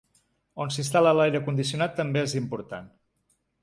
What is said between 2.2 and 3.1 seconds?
és important.